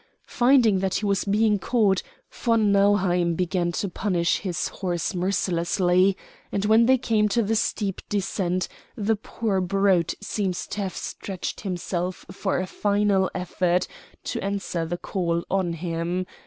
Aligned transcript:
Finding 0.25 0.79
that 0.79 0.95
he 0.95 1.05
was 1.05 1.25
being 1.25 1.59
caught, 1.59 2.01
von 2.31 2.71
Nauheim 2.71 3.35
began 3.35 3.71
to 3.73 3.87
punish 3.87 4.39
his 4.39 4.67
horse 4.69 5.13
mercilessly, 5.13 6.17
and 6.51 6.65
when 6.65 6.87
they 6.87 6.97
came 6.97 7.29
to 7.29 7.43
the 7.43 7.55
steep 7.55 8.01
descent 8.09 8.67
the 8.95 9.15
poor 9.15 9.61
brute 9.61 10.15
seems 10.19 10.65
to 10.65 10.81
have 10.81 10.97
stretched 10.97 11.61
himself 11.61 12.25
for 12.31 12.57
a 12.57 12.65
final 12.65 13.29
effort 13.35 13.87
to 14.23 14.43
answer 14.43 14.87
the 14.87 14.97
call 14.97 15.43
on 15.51 15.73
him. 15.73 16.25